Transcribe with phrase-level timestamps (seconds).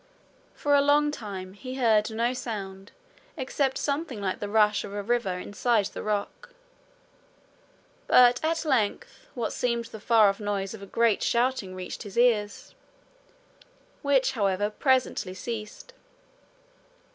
[0.55, 2.91] For a long time he heard no sound
[3.37, 6.49] except something like the rush of a river inside the rock;
[8.07, 12.17] but at length what seemed the far off noise of a great shouting reached his
[12.17, 12.73] ears,
[14.01, 15.93] which, however, presently ceased.